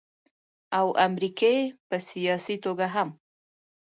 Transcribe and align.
او 0.79 0.87
امريکې 1.05 1.55
په 1.87 1.95
سياسي 2.09 2.55
توګه 2.65 2.87
هم 2.95 3.09